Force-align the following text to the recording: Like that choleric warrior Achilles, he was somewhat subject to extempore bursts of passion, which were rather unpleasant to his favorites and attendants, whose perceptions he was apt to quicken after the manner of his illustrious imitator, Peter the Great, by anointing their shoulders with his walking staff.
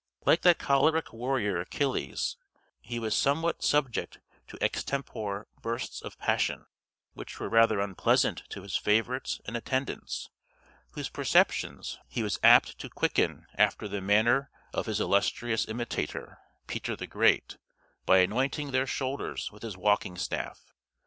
Like 0.25 0.41
that 0.41 0.57
choleric 0.57 1.13
warrior 1.13 1.59
Achilles, 1.59 2.35
he 2.79 2.97
was 2.97 3.15
somewhat 3.15 3.63
subject 3.63 4.19
to 4.47 4.57
extempore 4.59 5.45
bursts 5.61 6.01
of 6.01 6.17
passion, 6.17 6.65
which 7.13 7.39
were 7.39 7.47
rather 7.49 7.79
unpleasant 7.79 8.41
to 8.49 8.63
his 8.63 8.75
favorites 8.75 9.41
and 9.45 9.55
attendants, 9.55 10.31
whose 10.93 11.07
perceptions 11.07 11.99
he 12.07 12.23
was 12.23 12.39
apt 12.41 12.79
to 12.79 12.89
quicken 12.89 13.45
after 13.53 13.87
the 13.87 14.01
manner 14.01 14.49
of 14.73 14.87
his 14.87 14.99
illustrious 14.99 15.67
imitator, 15.67 16.39
Peter 16.65 16.95
the 16.95 17.05
Great, 17.05 17.57
by 18.07 18.17
anointing 18.21 18.71
their 18.71 18.87
shoulders 18.87 19.51
with 19.51 19.61
his 19.61 19.77
walking 19.77 20.17
staff. 20.17 20.73